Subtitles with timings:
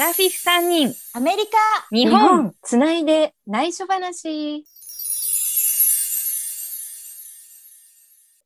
[0.00, 1.58] ラフィフ3人、アメリカ
[1.92, 2.54] 日本。
[2.62, 4.64] つないで内緒話。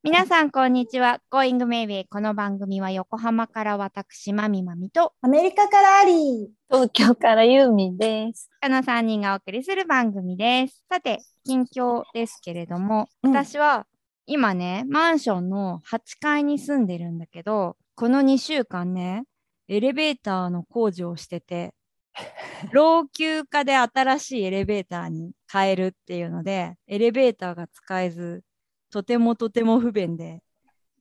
[0.02, 1.20] 皆さん、こんにちは。
[1.30, 2.06] Going Maybe。
[2.10, 8.50] この番組は横浜から私、まみまみと、アメリカからアリー東京からユーミンです。
[8.60, 10.82] この3人がお送りする番組です。
[10.90, 13.86] さて、近況ですけれども、うん私は
[14.26, 19.22] 今ね、マンションの8階に住んでるんだけど、この2週間ね、
[19.68, 21.74] エレベーターの工事をしてて、
[22.72, 28.42] 老朽化で新しいエレベーターに変えるっていうので、エレベーターが使えず、
[28.90, 30.40] とてもとても不便で、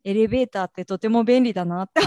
[0.03, 2.02] エレベーターってとても便利だなって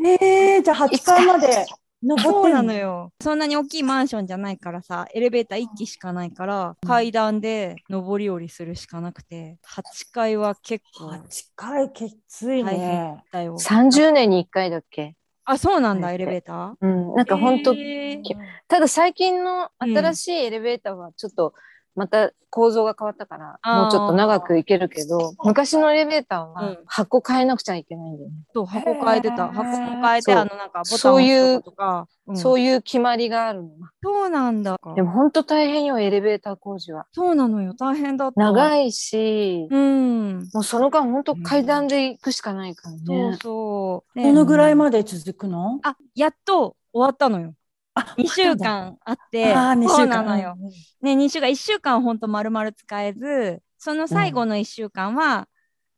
[0.00, 1.66] えー、じゃあ8階まで
[2.02, 2.78] 登ってそうなのよ。
[2.78, 3.12] よ。
[3.20, 9.82] そんなに大きいマンションじゃないからさ、エレベーター1機しかないから、階段で上り下りするしかなくて、8
[10.12, 13.24] 階は結構8階きつい大変ね。
[13.32, 13.56] だよ。
[13.58, 15.16] 30年に1回だっけ？
[15.50, 16.74] あ、そうなんだ、はいエレベーター？
[16.82, 17.14] うん。
[17.14, 18.22] なんか本当、えー。
[18.22, 18.36] き
[18.68, 21.54] ただ最近の新しいエレベーターはちょっと
[21.98, 28.36] また構造が変わったから、もうちょっと長くいけるけど、昔のエレベーターはうん箱変えなくちゃいけないんだよね。
[28.54, 29.48] そう、箱変えてた。
[29.48, 32.06] 箱も変えて、そうあの、なんかボタンそういう押すとか。
[32.10, 33.70] うんそういう決まりがあるの。
[34.02, 34.76] そうなんだ。
[34.94, 37.06] でも本当大変よ、エレベーター工事は。
[37.12, 37.72] そうなのよ。
[37.72, 38.42] 大変だった。
[38.42, 38.44] い。
[38.44, 40.48] 長いし、うん。
[40.52, 43.00] もうその間本当階段で行くしかないからね。
[43.06, 44.22] そうそう。
[44.22, 45.80] どのぐらいでまで続くの？
[45.82, 47.54] あ、やっと終わったのよ。
[47.98, 50.08] あ2週間あって、あー、2そう週間。
[50.08, 50.56] なのよ。
[51.00, 55.48] ね、2週間、1週間ほんと丸々使えず、その最後の1週間は、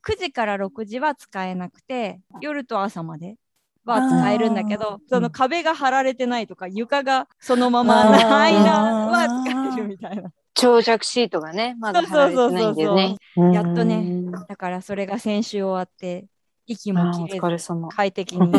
[0.03, 3.37] 9時から6時は使えなくて、夜と朝まで
[3.84, 8.71] は使えるんだけど、その壁が張られてないとか、床がそのままの間
[9.06, 10.31] は使えるみたいな。
[10.55, 13.17] 長尺シートがね、まだ貼られてないんだよね。
[13.53, 16.27] やっとねうんだからそれが先週終わって、
[16.73, 17.89] 息も切れず疲れ様。
[17.89, 18.53] 快適に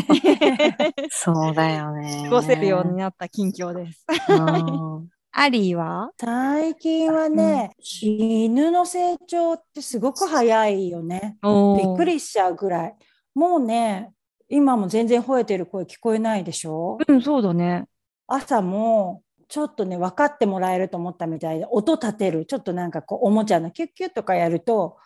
[1.12, 2.24] そうだよね。
[2.26, 4.06] 過ごせるようになった近況です。
[4.30, 6.12] うん アリーは？
[6.20, 11.38] 最近はね、犬の成長ってすごく早いよね。
[11.42, 12.14] びっくり。
[12.16, 12.96] りしちゃうぐらい。
[13.34, 14.12] もうね、
[14.50, 16.98] 今も全然吠えてる声聞こえないでしょ？
[17.08, 17.86] うん、そうだね。
[18.28, 24.98] 朝もちょっとね分かってもらえると思ったみたいで音立てるちょっとなんかこうおもちゃのキュッキュッとかやると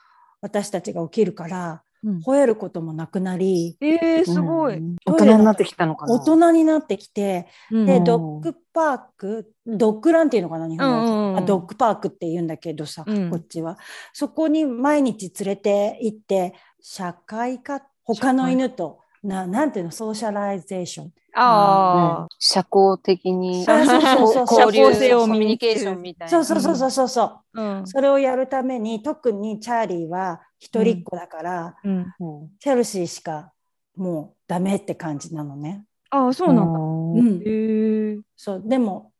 [0.41, 4.77] 私たちが起きるからうん吠えることもなくなりえー、すごい。
[4.77, 6.13] うん大人になってきたのかな？
[6.13, 8.03] 大人になってきてでうん。
[8.03, 13.29] ドッグパークドッグランっていうのかな日本語うんうんドッグパークって言うんだけどさ、うん。
[13.29, 13.77] こっちは。
[14.13, 19.91] そこに毎日連れて行って社会科他の犬とななんていうの？
[19.91, 26.31] socialization あうん社交的にあそうそうそうそう交流性をコミュ身につけるニケーションみたいな。
[26.31, 27.87] そうそうそうそうそうそうん。
[27.87, 32.13] それをやるために特にチャーリーは一人っ子だから、うん。
[32.19, 32.49] うん。
[32.59, 33.51] チェルシーしか
[33.95, 35.85] もうダメって感じなのね。
[36.09, 36.79] ああ、そうなんだ。
[36.79, 38.21] ううんんへえ。
[38.37, 39.11] そうでも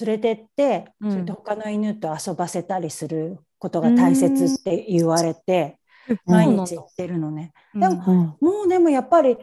[0.00, 5.78] 連れてって、うんそれで他の犬と遊ばせたりすることが大切って言われて、
[6.26, 7.52] 毎日行ってるのね。
[7.74, 9.36] うんでもうんもうでもやっぱり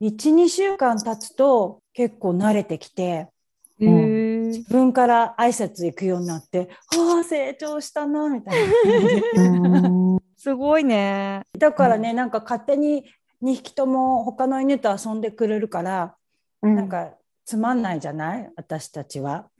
[0.00, 3.28] 12週間経つと結構慣れてきてへ
[3.80, 3.86] え。
[4.48, 8.68] 自分から挨拶行くようになってああ成長したなみたい
[9.34, 9.42] な。
[9.82, 11.42] うんすごいね。
[11.58, 13.04] だからね、なんか勝手に
[13.42, 16.16] 2匹とも他の犬と遊んでくれるから、
[16.60, 17.12] なんか
[17.46, 18.50] つまんないじゃない？
[18.56, 19.48] 私たちは。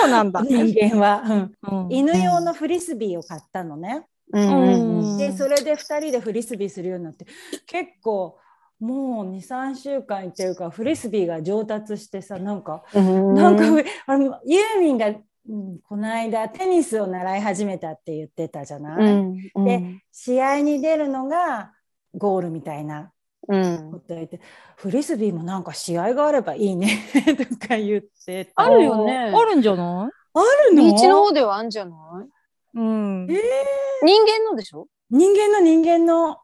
[0.00, 0.40] そうなんだ。
[0.40, 1.52] 人間は、うん
[1.82, 4.06] うん犬用のフリスビーを買ったのね。
[4.32, 7.26] で、それで2人でフリスビーするようになって、
[7.66, 8.38] 結構
[8.78, 13.34] もう2、3週間行ってるから、フリスビーが上達してさ、なんか、うん。
[13.34, 13.64] なんか、
[14.06, 19.64] あれユーミンが、うんこの間テニスを習い始めたって言ってたじゃない、うんうん。
[19.64, 21.72] で試合に出るのが
[22.14, 23.12] ゴールみたいな
[23.48, 23.90] うん。
[23.90, 24.40] こと言って、
[24.76, 26.90] フリスビーもなんか試合があればいいね
[27.58, 28.52] とか言ってた。
[28.56, 29.32] あるよね。
[29.34, 30.40] あるんじゃなあ
[30.70, 30.82] るの？
[30.82, 32.28] ビーチの方ではあんじゃないい？
[32.78, 32.82] う
[33.26, 33.26] ん。
[33.30, 33.38] えー
[34.06, 34.86] 人間のでしょ？
[35.10, 36.38] 人間の人間のあ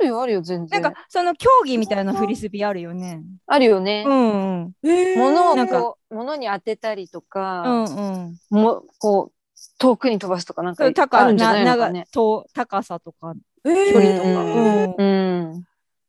[0.00, 0.80] るよ、あるよ、全然。
[0.82, 3.22] なんか、その競技みたいなフリスビーあるよね。
[3.46, 4.10] あるよねう。
[4.10, 4.72] んうん。
[4.88, 8.36] えー物をなんかこう、物に当てたりとうか、んうん。
[8.50, 12.06] もこう、遠くに飛ばすとかなんかあ高るんじゃないのね。
[12.12, 13.34] と高さとか
[13.64, 14.28] えー距離とか。
[14.28, 15.64] うんうんうん。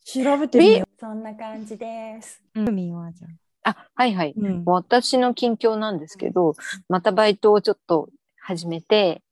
[0.05, 2.69] 調べてみようそんな感じですうん。
[2.69, 3.27] 海はじゃ
[3.63, 4.33] あ、はいはい。
[4.37, 4.39] あ。
[4.41, 4.63] うん。
[4.65, 6.55] 私の近況なんですけど、
[6.87, 8.09] またバイトをちょっと
[8.39, 9.26] 始めて、ほ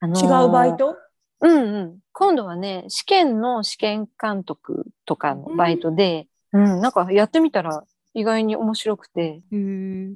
[0.00, 0.96] あの違ーうバイト？
[1.40, 1.98] うんうん。
[2.12, 7.84] 今度はね、試験の試験監督とかのバイトで、うん、なんかやってみたら
[8.14, 9.42] 意外に面白くて。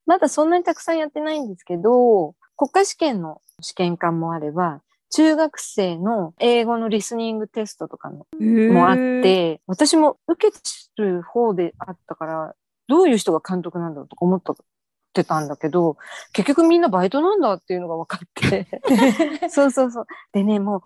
[0.06, 4.80] まだそんなにたくさんやってないんですけど、国家試験の試験官もあれば、
[5.10, 12.54] 中学生の英語のリスニングテストとかのもあって、私も受ける方であったから、
[12.88, 14.42] どういう人が監督なんだろうとか思っ
[15.12, 15.96] てたんだけど
[16.32, 18.66] 結局みんなバイトなんだっていうのが分かって。
[19.48, 20.06] そうそうそう。
[20.32, 20.80] でねもう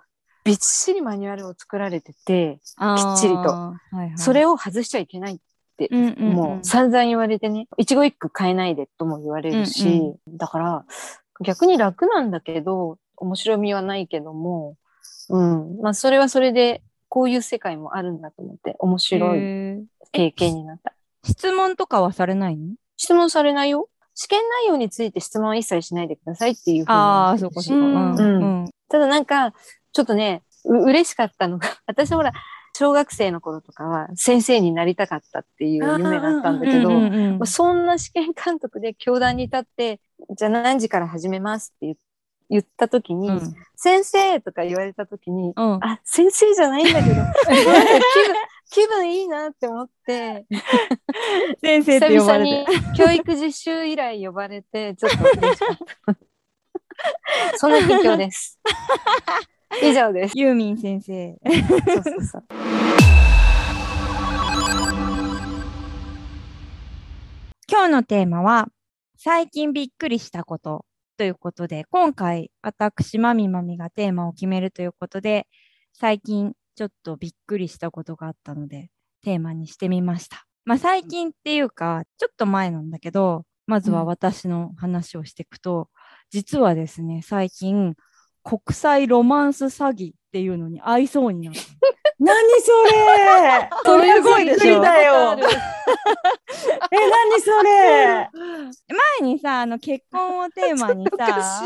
[0.45, 3.41] びっしりマニュアルを作られててきっちりと。
[3.41, 5.39] はいはい、それを外しちゃいけないっ
[5.77, 6.33] て、うんうんうん。
[6.33, 10.85] もう散々言われてね一期一句変えないでとも言われるし、だから
[11.41, 14.77] 逆に楽なんだけど面白みはないけども、
[15.29, 15.81] うん。
[15.81, 20.95] まあ、それはそれでこういう世界もあるんだと思って面白い経験になった。
[21.25, 22.75] 質問とかはされないの？
[22.97, 27.85] 質問されないよ試験内容について質問は一切しないでくださいっていうふうにああ、そうかそうか。
[27.87, 28.71] うんうん。
[28.89, 29.53] ただなんか、
[29.93, 32.33] ちょっとね、う嬉しかったのが、私ほら、
[32.75, 37.39] 小学生の頃とかは先生になりたかったっていう夢だったんだけど、うんうんうん。
[37.39, 40.01] まあそんな試験監督で教壇に立って、
[40.37, 41.97] じゃあ何時から始めますって言
[42.51, 43.55] 言った時に、うん。
[43.77, 45.79] 先生とか言われた時に、うん。
[45.83, 47.65] あ、先生じゃないんだけど、なんか気分、
[48.73, 50.47] 気分いいなって思って、
[51.63, 52.67] 先生っ久て呼ばれて。
[52.97, 55.77] 教育実習以来呼ばれて、ちょっと嬉しかっ
[56.07, 57.59] た。
[57.59, 58.59] そんな近況です。
[59.83, 60.39] 以上です。
[60.39, 61.37] ユーミン先生。
[61.45, 62.45] そうそうそう。
[67.71, 68.69] 今日のテーマは、
[69.19, 70.87] 最近びっくりしたこと
[71.19, 75.47] ということで、今回、私、まみまみがテーマを決めるということで、
[75.93, 78.91] 最近ちょっとびっくりしたことがあったので、
[79.23, 80.47] テーマにしてみました。
[80.65, 85.89] まあ、最近っていうか、ちょっと前なんだけど、まずは私の話をしていくと、
[86.31, 87.95] 実はですね、最近、
[88.43, 91.61] 国際ロマンス詐欺っていうのに合いそうになった。
[92.19, 93.69] 何それ？
[93.85, 95.37] それすごいびっくりだよ。
[96.91, 98.31] え、何それ？
[99.21, 101.65] 前にさ、あの結婚をテーマにさ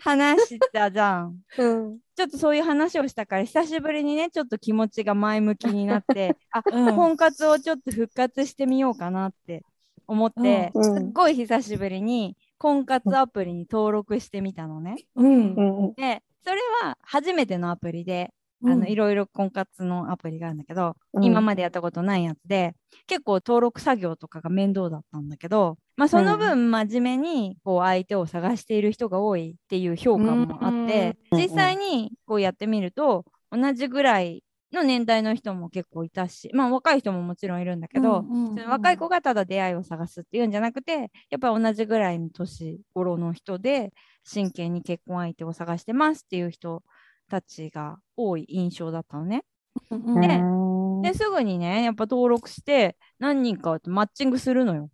[0.00, 1.36] 話したじゃん。
[1.56, 1.98] うん。
[2.14, 9.62] ちょっとそういう話をしたから、久しぶりにね、ちょっと気持ちが前向きになって、あ、うん婚活をちょっと復活してみようかなって
[10.06, 14.96] 思って、うんすっごい久しぶりに婚活アプリに登録してみたのね。
[15.16, 15.94] うんうん。
[15.94, 18.30] で、それは初めてのアプリで、
[18.64, 18.80] あうん。
[18.80, 21.24] のいろいろ婚活のアプリがあるんだけど、うん。
[21.24, 22.74] 今までやったことないやつで
[23.06, 31.38] 結構登録作業とかが面倒だったんだけど、まあ、その分真面目にこう相手を探している人が多いっていう評価もあって、うん。
[31.38, 34.42] 実際にこうやってみると同じぐらい
[34.74, 43.92] の年代の人も結構いたし、まあ、若い人ももちろんいるんだけど、うんうんその若い子がただ出会いを探すっていうんじゃなくてやっぱり同じぐらいの年頃の人で
[44.24, 46.82] 真剣に結婚相手を探してますっていう人
[47.30, 49.44] たちが多い印象だったのね。
[49.90, 54.90] うんですぐにねやっぱ登録して何人かとマッチングするのよ。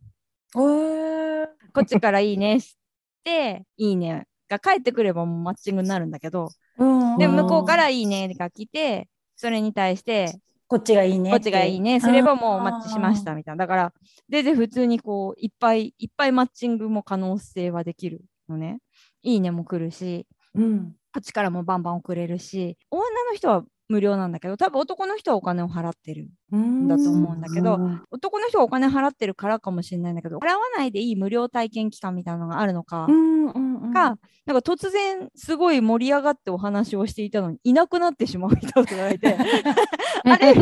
[0.56, 1.46] えー。
[1.72, 2.76] こっちからいいねし
[3.22, 6.48] ていいねが返ってくればもうマッチングになるんだけど。
[6.78, 7.18] うん。
[7.18, 9.08] で向こうからいいねが来て
[9.40, 11.98] それに対してこっちがいいねこっちがいいね。
[11.98, 13.64] すればもうマッチしましたみたいな。
[13.64, 13.92] だから
[14.28, 18.20] 全然普通にこういっぱいいっぱいマッチングも可能性はできる
[18.50, 18.80] のね。
[19.22, 20.26] いいねも来るし。
[20.54, 20.94] うん。
[21.14, 22.76] こっちからもバンバン送れるし。
[22.90, 28.02] 女の人は無料なんだけど多分男の人はお金を払ってるうんだと思うんだけどうん。
[28.12, 33.92] 男の人がお金払ってるからかもしれないんだけど払わないでいい無料体験期間みたいなのがあるのか、うんうんうん。
[33.92, 34.16] か
[34.46, 39.36] なんか突然すごい盛り上がってお話をしていたのにいなくなってしまう人がいて
[40.24, 40.54] あれ？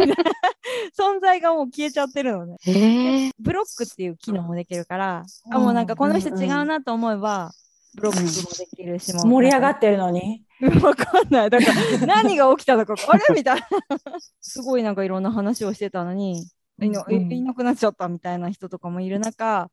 [0.97, 2.57] 存在がもう消えちゃってるのね。
[2.67, 7.51] ええブロックっていう機能もできるから、あもうなんかこの人違うなと思えば、
[7.98, 10.44] ブロックもできるし、盛り上がっってるのに。
[10.82, 11.50] わかんない。
[11.50, 11.67] だか
[12.00, 13.67] ら何が起きたのか、あれみたいな。
[14.40, 16.48] すごいなんかいろんな話をしてたのに、
[16.81, 19.70] いな,、うんいなくなっちゃったみたいな人とかもいる中、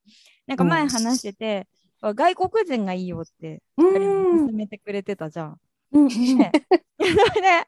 [0.47, 1.67] なんか前話してて、
[2.01, 5.59] 外国人がいいよって、うん勧めてくれてたじゃん。
[7.05, 7.15] そ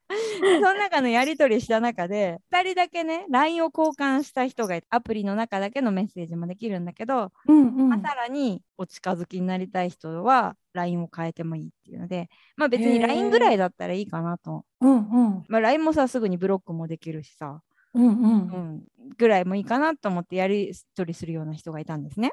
[0.60, 7.90] その中のやり取りした中で、2人だけね、LINE を交換した人がアプリの中だけのメッセージもできるんだけど、うんうん。
[7.90, 14.66] まあ、さらにお近づきになりたい人は LINE を変えてもいいっていうので、まあ別に LINE ぐらいだったらいいかなと。
[14.82, 15.46] うんうん。
[15.48, 17.62] まあ LINE もさ、すぐにブロックもできるしさ、
[17.94, 18.76] うんううん。
[18.78, 18.84] ん、
[19.18, 22.32] ぐらいもいいかなと思ってやり取りするような人がいたんですね。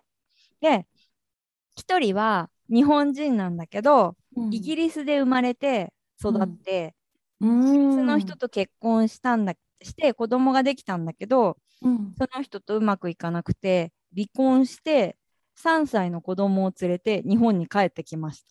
[0.60, 0.86] で、
[1.76, 4.16] 一人は日本人なんだけど、
[4.50, 5.92] イギリスで生まれて
[6.30, 6.94] 育って、
[7.40, 7.94] うん。
[7.96, 12.14] その人と結婚したんだして子供ができたんだけどうん。
[12.18, 15.16] その人とうまくいかなくて離婚して
[15.56, 18.44] 3歳の子供を連れて日本に帰ってきまし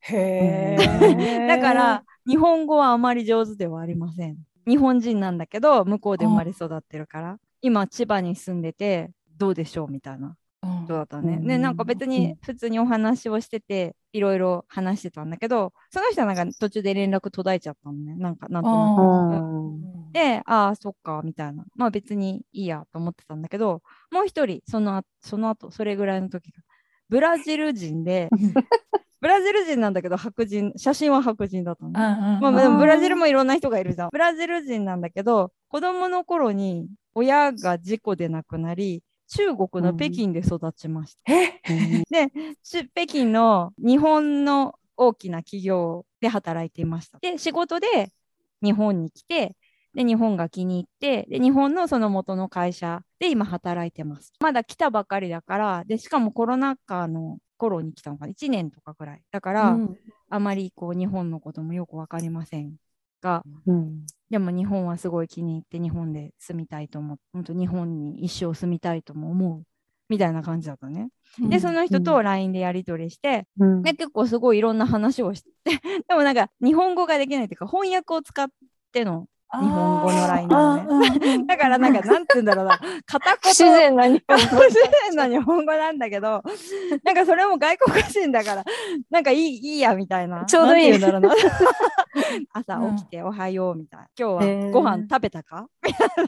[0.00, 4.38] へたえ だから日本語はあまり上手ではありません。
[4.66, 10.28] 日本人なんだけど向こうで生まれ育ってるから今千葉に住んでてどうでしょうみたいな。
[10.28, 11.34] うん人だったね。
[11.34, 19.96] うんでなんか別に普通にお話をしてていろいろ話してたんだけどその人はなんか途中で連絡途絶えちゃったのねなんかなんとなく。
[20.16, 21.64] で、ああ、そっか、みたいな。
[21.74, 26.62] まあ別にいいやと思ってたんだけど、もう一人、その後、その後、それぐらいの時が、
[27.10, 28.30] ブラジル人で、
[29.20, 32.40] ブラジル人なんだけど白人、写真は白人だったのね。
[32.40, 34.08] まあ、でもブラジルもいろんな人がいるじゃん。
[34.10, 41.32] ブラジル人なんだけど、子供の頃に親が事故で亡くなり、中国の北京で育ちました。
[41.32, 41.60] え？
[42.10, 42.30] で、
[42.62, 47.18] ち北京の日本の大きな企業で働いていました。
[47.18, 48.12] で、仕事で
[48.62, 49.56] 日本に来て、
[49.94, 54.32] で、日本が気に入って、で、日本のその元の会社で今働いてます。
[54.40, 59.22] まだ来たばかりだから、で、しかもコロナ禍の頃に来たのかな、1年とかくらい。
[59.30, 59.96] だから、うん
[60.28, 62.74] あまりこう日本のこともよくわかりません
[63.26, 64.06] が、うん。
[64.30, 67.18] でも日本はすごい気に入って日本で住みたいと思う。
[67.32, 69.62] 本当日本に一生住みたいとも思う。
[70.08, 71.08] みたいな感じだったね。
[71.40, 75.50] で、その人と LINE でやり取りして、うんで結構すごいいろんな話をして、
[76.08, 78.48] でもなんか日本語ができないっていうか翻訳を使っ
[78.92, 81.10] ての、日本語の LINE なのね。
[81.10, 84.42] ね だからなんかなんて言うんだろうな、 片不自言然な日本語。
[84.58, 84.74] 不自
[85.08, 86.42] 然な日本語なんだけど、
[87.04, 88.64] なんかそれも外国人だから、
[89.10, 90.44] なんかいいいいやみたいな。
[90.46, 91.00] ちょうどいい。
[92.52, 94.06] 朝起きておはようみたいな。
[94.18, 94.64] 今日へー。
[94.66, 95.68] はご飯食べたか？
[95.84, 96.24] みたいな。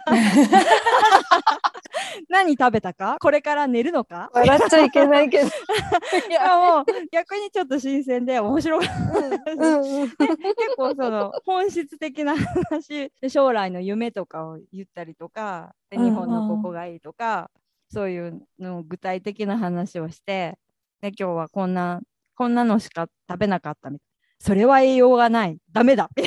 [2.29, 3.17] 何食べたか？
[3.21, 4.31] これから寝るのか？
[4.33, 5.47] 笑っちゃいけないけど。
[6.29, 9.53] いやもう逆にちょっと新鮮で面白かった。
[9.53, 17.51] うんうん 結構その本質的な話で将来の夢とかを言ったりとか日本のここがいいとか、
[17.91, 20.59] そういうの具体的な話をして
[21.01, 22.01] で今日はこんな
[22.35, 24.09] こんなのしか食べなかったみたい
[24.41, 25.59] それは栄養がない。
[25.73, 26.09] ダメだ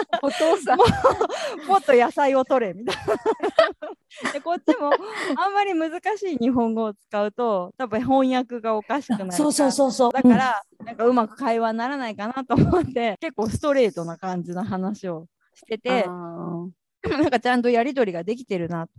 [0.22, 0.78] お父さん。
[0.78, 0.84] な
[1.66, 2.96] もっと野菜を取れみたい
[4.24, 4.90] な でこっちも
[5.36, 10.12] あんまり難しい日本語を使うと多分翻訳がおかしくなるそうそうそうそう。
[10.12, 18.92] だから、なんかうまく会話にならないかなと思って、結構ストレートな感じの話をしてて、なんかちゃんとやり取りができてるなと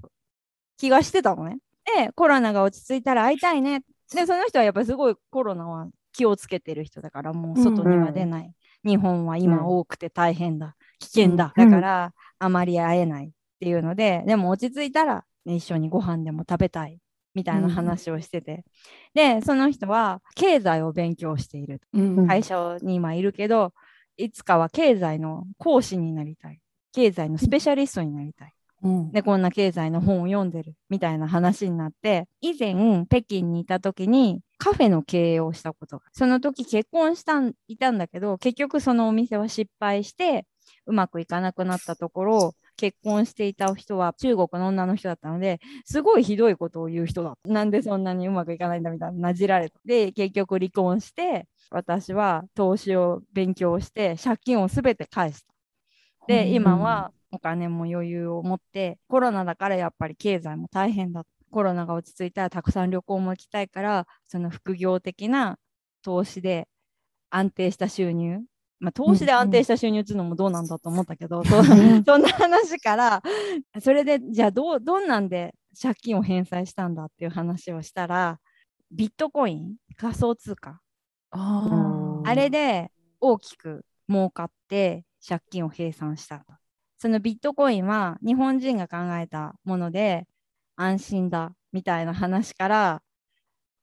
[0.78, 1.58] 気がしてたのね。
[1.96, 3.82] で、コロナが落ち着いたら会いたいね。
[4.14, 8.52] で、その人はやっぱりすごいコロナは気をつけてる人だから、もう外には出ない。
[8.86, 10.76] 日本は今多くて大変だ。
[11.00, 11.54] 危険だ。
[11.56, 13.30] うんだから、あまり会えないっ
[13.60, 17.00] ていうので、でも落ち着いたら、ね一緒にご飯でも食べたい。
[17.36, 18.66] みたいな話をしてて。
[19.14, 21.82] で、その人は経済を勉強している。
[21.94, 23.74] うん会社に今いるけど、
[24.18, 26.60] いつかは経済の講師になりたい。
[26.92, 28.54] 経済のスペシャリストになりたい。
[28.82, 36.06] うんで、こんな経済の本を読んでるみたいな話になって、以前、北京にいた時にカフェの経営をしたことが。
[36.14, 40.46] その時結婚したん、いたんだけど、結局そのお店は失敗して、
[40.86, 47.50] うまくいかなくなったところ、結婚していた人は中国の女の人だったので、すごいひどいことを言う人だった。
[47.52, 49.76] なんでそんなにうまくいかないんだみたいな、なじられて。
[49.86, 55.54] で、結局離婚して、私は投資を勉強して、借金をすべて返した。
[56.28, 61.24] で、うん今はお金も余裕を持って、コロナだからやっぱり経済も大変だ。
[61.52, 65.58] コロナが落ち着いたらたくさん旅行も行きたいから、その副業的な
[66.04, 66.68] 投資で
[67.30, 68.42] 安定した収入。
[68.80, 71.64] まあ、投資で安定した収入っていうのもどうなんだと思ったけど、そう
[72.06, 73.22] そんな話から、
[73.82, 78.40] それでじゃあどうどんなんで借金を返済したんだっていう話をしたら、
[78.92, 80.80] ビットコイン、仮想通貨、
[81.32, 86.46] あうんあれで大きく儲かって借金を清算した。
[86.98, 90.28] そのビットコインは日本人が考えたもので
[90.76, 93.02] 安心だみたいな話から、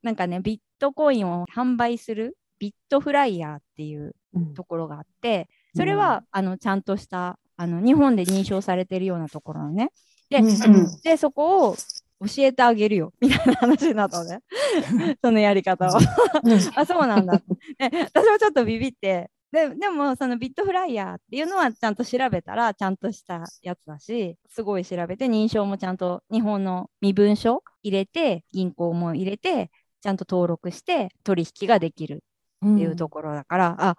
[0.03, 4.15] なんかね、ビットコインを販売するビットフライヤーっていううん
[4.55, 9.91] ところがあって、それは、あのちゃんとしたあの日本で認証されてるようなところなのね。
[10.31, 11.77] で、うんうんでそこを
[12.21, 14.41] 教えてあげるよみたいな話になったのね。
[15.23, 15.91] そのやり方を。
[16.75, 17.43] あ、そうなんだ。
[17.79, 32.37] で私もちょっとビビって、ででもそのビットフライヤーっていうのはちゃんと調べたらちゃんとしたやつだし、すごい調べて認証もちゃんと日本の身分証入れて、銀行も入れて、ちゃんと登録して取引ができるっ
[32.75, 33.97] っていうところだから、あ、まあ、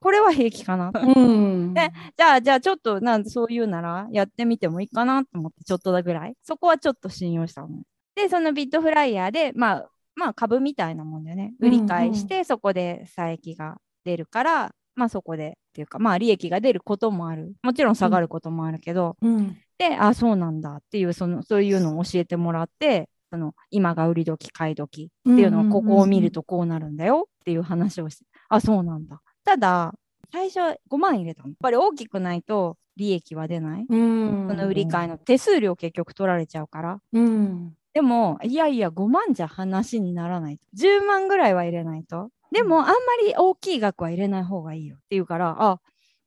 [0.00, 0.92] これは平気かな。
[0.94, 1.74] うん。
[1.74, 6.34] でじゃあ、じゃあちょっとなんそういうならやってみてもいいかなと思って、ちょっとだぐらい。
[6.42, 7.68] そこはちょっと信用したの。
[8.14, 11.54] で、そのビットフライヤーで、まあ、まあ株みたいなもんだよね。
[11.60, 17.54] 売り買いして、そこで差益が出るから、まあそこでっていうか、まあ利益が出ることもある。
[17.62, 19.56] もちろん下がることもあるけど、うん。
[19.78, 29.20] で、あ、そうなんだっていう、その、そういうのを教えてもらって、その、今が売り時、買い時っていうのを、ここを見るとこうなるんだよっていう話をして、あ、そうなんだ。
[29.48, 29.94] ただ、
[30.30, 31.48] 最初5万入れたの。
[31.48, 33.86] やっぱり大きくないと利益は出ない。
[33.88, 34.46] うん。
[34.46, 37.00] その売り買いの手数料結局取られちゃうから。
[37.14, 37.72] うん。
[37.94, 40.60] でも、いやいや、5万じゃ話にならない。
[40.76, 42.28] 10万ぐらいは入れないと。
[42.52, 42.92] でも、あんま
[43.26, 45.80] り大きい額は入れない方がいいよって言うから、あ、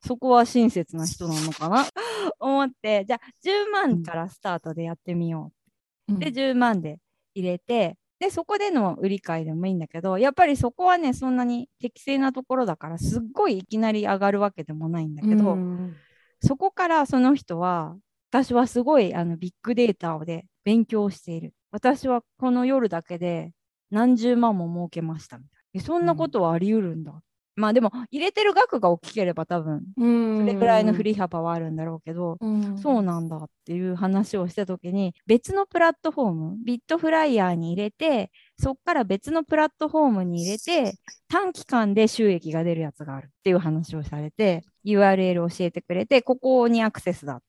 [0.03, 1.85] そこは親切な人なのかな？
[2.39, 5.51] 思ってじゃあ10万からスタートでやってみよ
[6.09, 6.97] う、で10万で
[7.35, 15.95] 入れてでそこでの売り買いでもいいんだけどやっぱりそこはねそんなに適正なところだからすっごいいきなり上がるわけでもないんだけど、うん。
[16.39, 17.95] そこからその人は
[18.29, 21.55] 私はすごいあのビッグデータで勉強している。
[21.71, 23.53] 私はこの夜だけで
[23.89, 25.81] 何十万も儲けましたみたいな。
[25.81, 27.19] えそんなことはあり得るんだ、
[27.55, 30.01] まあでも入れてる額が大きければ多分そ
[30.45, 32.77] れぐらいの振り幅はあるんだろうけど、うん。
[32.77, 40.95] そうなんだっていう話をした時に別のプラットフォームビットフライヤーに入れてそっから別のプラットフォームに入れて
[41.29, 47.41] 短期間で収益が出るやつがあるっていう話をされて URL 教えてくれてここにアクセスだ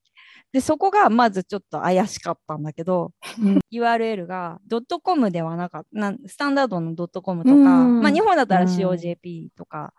[0.53, 3.59] でそこがまずちょっと怪しかったんだけど、うん。
[3.73, 8.01] URL がドットコムではなかったスタンダードのドットコムとか、うん。
[8.03, 9.95] まあ日本だったらうん COJP とか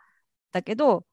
[0.51, 1.05] だけど、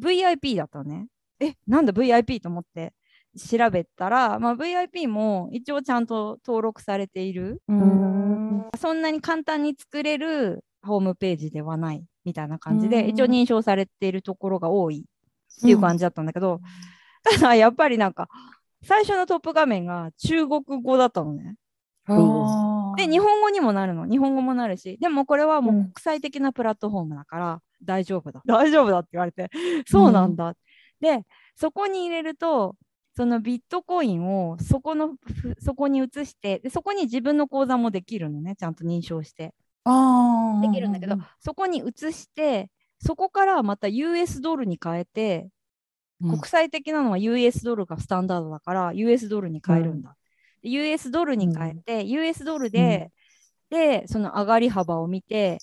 [0.00, 1.08] VIP だったのね。
[1.40, 2.92] え、なんだ VIP と思って
[3.38, 7.62] 調べたら、まあ、VIP も一応ちゃんと登録されている。
[7.68, 8.64] うん。
[8.78, 13.08] そんなに簡単に作れるホームページではないみたいな感じで、うん。
[13.08, 16.60] 一応認証されているところが多いっていう感じだったんだけど、
[17.22, 18.28] ただやっぱりなんか
[18.84, 21.56] 最初のトップ画面が中国語だったのね。
[22.96, 24.06] で、日本語にもなるの。
[24.06, 28.42] 日本語もなるし、でもこれはもううん国際的なプラットフォームだから大丈夫だ。
[28.46, 29.50] 大丈夫だって言われて、
[29.86, 30.54] そうなんだ。
[31.00, 32.76] で、そこに入れると、
[33.14, 39.54] そのビットコインをそこのふそこに移してで、そこに自分の口座もできるのね、ちゃんと認証して。
[39.84, 42.70] あーできるんだけど、そこに移して、
[43.00, 45.50] そこからまた US ドルに変えて、うん
[46.20, 50.16] 国際的なのは US ドルがスタンダードだから US ドルに変えるんだ。
[50.62, 53.12] で US ドルに変えて、US ドルで、
[53.70, 55.58] で、その上がり幅を見て、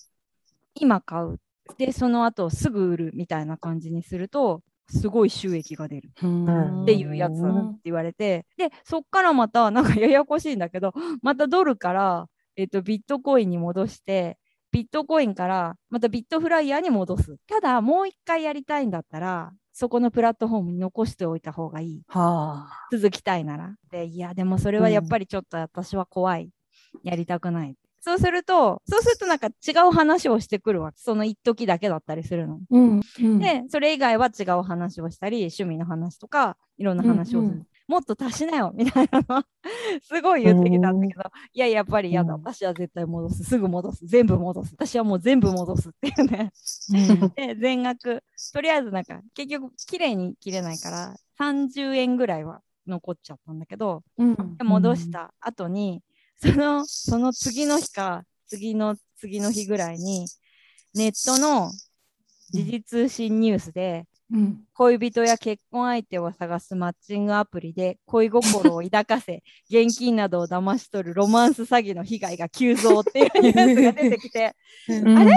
[0.76, 1.40] 今買う。
[1.78, 14.38] で、その後すぐ売るみたいな感じにすると、すごい収益が出るうんっていうやつだって言われて、で、そっからまた、なんかややこしいんだけど、またドルから、えっと、ビットコインに戻して、
[14.72, 17.38] ビットコインからまたビットフライヤーに戻す。
[17.48, 22.02] ただ、もう一回やりたいんだったら、そこのプラットフォームに残しておいた方がいい。
[22.08, 23.76] はあ続きたいなら。
[23.92, 26.50] で、いや、でもそれはやっぱりちょっと私は怖い。
[27.04, 27.76] やりたくない。
[28.00, 30.98] そうすると、そうするとなんか違う話をしてくるわけ。
[31.00, 32.62] その一時だけだったりするの。
[32.70, 37.54] うんうんで、それ以外は違う話をしたり、趣味の話とか、いろんな話をする。
[37.54, 39.43] うんうんもっと足しなよみたいなの
[40.02, 41.21] すごい言ってきたんだけど、
[41.54, 42.34] いや、やっぱり嫌だ。
[42.34, 43.43] うん私は絶対戻す。
[43.43, 44.06] すぐ戻す。
[44.06, 44.74] 全部戻す。
[44.74, 46.52] 私はもう全部戻すっていうね。
[47.36, 56.02] で、全額、とりあえずなんか、結局、綺麗に切れないから、30円ぐらいは残っちゃったんだけど、うんで戻した後に、
[56.38, 60.28] その、その次の日か、次の次の日ぐらいに、
[60.93, 61.71] ネットの
[62.52, 64.64] 時事通信ニュースで、うん。
[64.74, 74.56] 恋人や結婚相手を探すマッチングアプリで恋心を抱かせ、 現金などを騙し取るロマンス詐欺の被害が急増っていうニュースが出てきて、
[74.90, 75.18] うん。
[75.18, 75.32] あれ？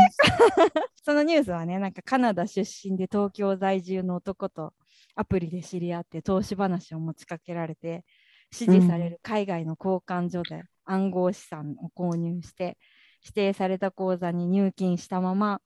[1.05, 4.75] そのニュースはね、なんかカナダ出身で東京在住の男と
[5.15, 8.05] アプリで知り合って投資話を持ちかけられて、
[8.51, 12.79] 支持される海外の交換所で暗号資産を購入して、
[13.23, 15.61] 指定された口座に入金したまま、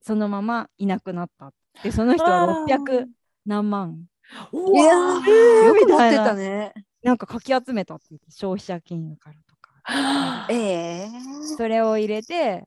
[0.00, 1.52] そのままいなくなった。
[1.82, 3.06] で、その人は600
[3.44, 4.06] 何万。
[4.52, 5.30] ういやわー、
[5.64, 6.72] よく持ってみたいなたね。
[7.02, 10.46] なんかかき集めたって言って、消費者金融からとか。
[10.50, 11.08] ええ
[11.56, 12.64] それを入れて、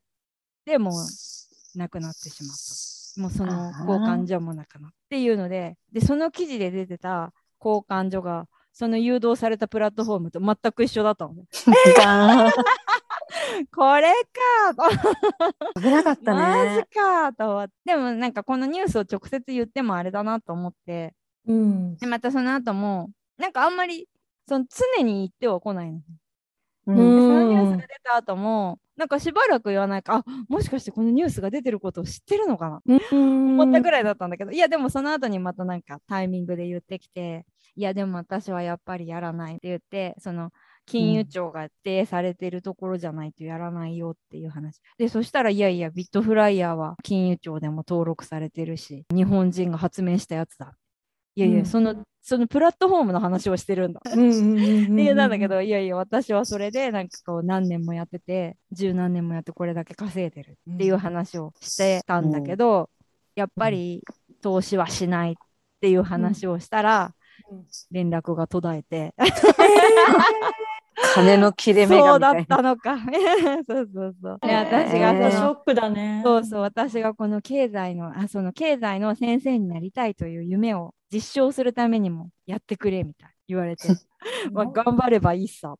[0.65, 3.22] でもうなくなってしまった。
[3.22, 11.43] もうその交換所もなくなったっていうので、で、その記事で出てた交換所が、その誘導されたプラットフォームと全く一緒だったのね。
[13.76, 14.13] これ
[14.65, 15.82] かと。
[15.82, 16.88] 危なかったマジね。
[16.94, 17.74] かと思って。
[17.86, 21.13] でもなんかこのニュースを直接言ってもあれだなと思って、
[21.48, 21.98] うん。
[21.98, 24.08] でまたその後も、なんかあんまり
[24.48, 24.65] その
[24.98, 26.00] 常に言っては来ないの。
[26.88, 26.96] うん。
[26.96, 32.82] そのニュースが出た後も、なんかしばらく言わないか、あもしかしてこのニュースが出てることを知ってるのかな？
[32.86, 33.60] うん。
[33.60, 40.52] 思ったぐらいだったんだけど、いやでもその後にまたなんかタイミングで言ってきて、いやでも私はやっぱりやらないって言って、その
[40.89, 44.82] 金融庁が指定されてるところじゃないとやらないよっていう話。
[44.97, 50.73] で、そしたらいやいや、ビットフライヤーは金融庁でも登録されてるし、日本人が発明したやつだ。
[51.36, 51.65] いやいや、うん。
[51.65, 54.02] その、そのプラットフォームの話をしてるんだ。
[54.04, 62.89] うんうんうんうんって言ったんだけど、いやいや、私はそれで、なんかこう、何年もやってて、十何年もやってこれだけ稼いでるっていう話をしてたんだけど、
[63.36, 64.04] やっぱり
[64.41, 65.36] 投資はしないっ
[65.80, 67.13] ていう話をしたら、
[67.52, 67.65] うん。
[67.91, 69.13] 連絡が途絶えて、
[71.13, 72.73] 金の切れ目がそうだみたいな。
[72.73, 72.97] ったのか。
[73.67, 74.39] そうそうそう。
[74.41, 76.21] でへー私がショックだね。
[76.23, 83.88] そうそう、私がこの経済の、あ、その経済の先生になりたいという夢を実証するためにもやってくれみたい言われて、
[84.53, 85.77] まあ、頑張ればいいさっ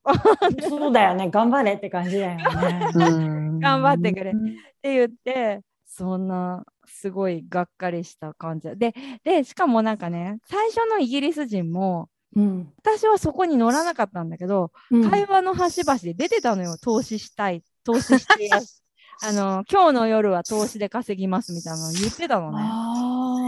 [0.68, 1.30] そうだよね。
[1.30, 2.90] 頑張れって感じだよね。
[2.94, 12.72] うん頑張ってくれて言って、そんなすごいがっかりした感じで、で、しかもなんかね、最初のイギリス人も、うん。
[12.82, 18.60] 私はそこに乗らなかったんだけど、うん会話の端々で出てたのよ、投資したい、投資してや
[19.22, 22.52] あの、今日の夜は投資で稼ぎますみたいなの言ってたの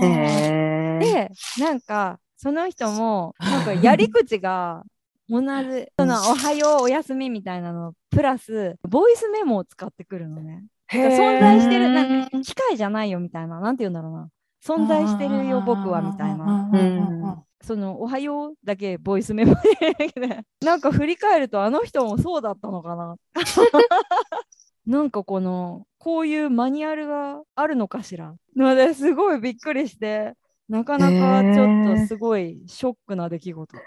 [0.00, 0.98] ね。
[1.00, 4.82] で、なんか、その人も、なんかやり口が
[5.30, 10.64] 同じ、その、おはよう、おやすみみたいなの、プラス、ボイスメモを使ってくるのね。
[10.90, 14.28] 存在してる、なんか、機械じゃないよみたいな、なんて言うんだろうな。
[14.64, 16.70] 存在してるよ、僕は、みたいな。
[16.72, 23.16] うんその、おはようだけボイスメモで、 なんか振り返ると、あの人もそうだったのかな。
[24.84, 28.34] なんかこの、こういうマニュアルがあるのかしら。
[28.56, 30.34] のですごいびっくりして、
[30.68, 33.76] なかなかちょっとすごいショックな出来事。
[33.76, 33.80] い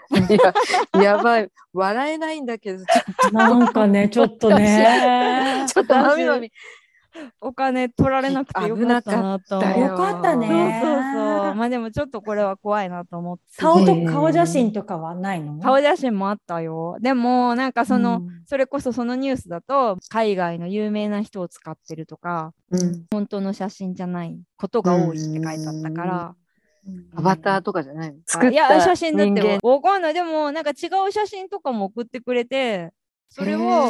[0.94, 1.50] や、 やばい。
[1.74, 2.84] 笑えないんだけど、
[3.32, 5.74] なんかね、ちょっとねと、。
[5.74, 6.50] ちょっとまみまみ。
[7.40, 8.76] お金取られなくてよ。
[8.76, 9.74] かったなと思う。
[9.74, 10.80] 危なよかったね。
[10.82, 11.02] そうそう
[11.46, 11.54] そう。
[11.54, 13.44] まあでもちょっとこれは怖いなと思って。
[13.58, 15.58] 顔と顔写真とかはないの？
[15.60, 16.96] 顔写真もあったよ。
[17.00, 18.28] でもなんかその、うん。
[18.46, 23.06] それこそそのニュースだと海外の有名な人を使ってるとかうん。
[23.10, 26.34] 本当の写真じゃないことが多いって書いてあったから。
[27.16, 28.12] アバターとかじゃない？
[28.12, 29.42] のい作ったや写真だっ人間。
[29.42, 30.14] てわかんない。
[30.14, 32.90] でもなんか違う写真とかも送ってくれて
[33.28, 33.88] それを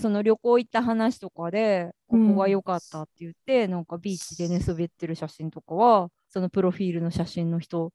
[0.00, 7.92] その旅行行った話とかでこうんこが良かったって言って、なんかビーチで寝そべってる写真とかはそのプロフィールの写真の人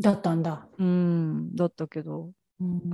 [0.00, 0.66] だったんだ。
[0.78, 2.30] うんだったけど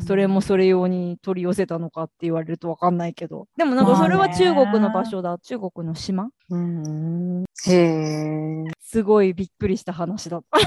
[0.07, 8.65] それもそれ用に取り寄せたのかって言われると分かんないけどでもなんかそれは中国の場所だ、中国の島うんへえ。
[8.81, 10.59] すごいびっくりした話だった。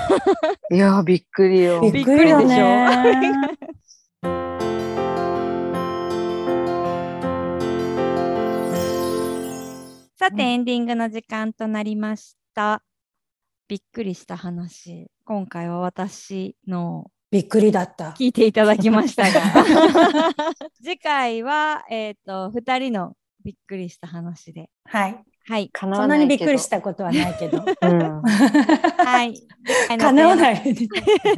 [0.76, 1.82] いや、びっくりよ。
[1.92, 3.50] びっくりだね。
[10.24, 12.82] さてエンディングの時間となりました。
[13.68, 18.12] びっくりした話今回は私のびっくりだった。
[18.12, 19.66] 聞いていただきましたが
[20.82, 25.22] 次回は、えっと2人のびっくりした話ではい。
[25.46, 26.52] はい叶そんなにびっわないけど。
[26.52, 27.58] くりしたことはないけど。
[27.82, 28.22] うん。
[28.24, 29.34] はい
[30.00, 30.74] 叶わない。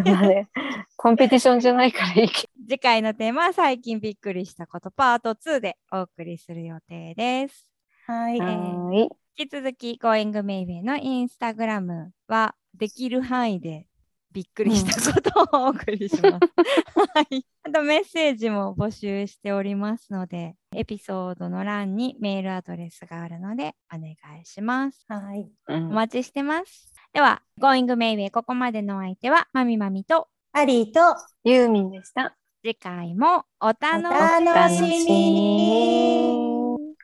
[0.05, 0.47] まあね
[0.95, 7.74] コンペティションじゃないからいいけ次回のテーマは最近びっくりしたことパート2でお送りする予定です。
[8.07, 8.45] はいど。
[8.45, 9.07] えー。
[9.37, 13.85] 引き続き Going Maybe のインスタグラムはできる範囲で
[14.31, 16.39] びっくりしたことをお送りします。
[17.15, 17.45] はい。
[17.63, 25.05] あとメッセージも募集しておりますので、エピソードの欄にメールアドレスがあるのでお願いします。
[25.07, 25.49] はい。
[25.67, 26.93] うんお待ちしてます。
[27.13, 30.99] では、Going Maybe ここまでのお相手はまみまみとアリーと
[31.43, 32.37] ユーミンでした。
[32.61, 36.54] 次回もお楽しみ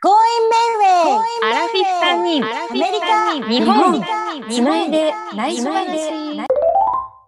[0.03, 0.13] お楽しみに Going
[0.49, 1.45] Merry!
[1.45, 2.43] アラフィフ3人。
[2.43, 3.35] アメリカ。
[3.47, 4.01] 日本。
[4.49, 5.91] つないで、内緒つないで。
[5.91, 6.60] 話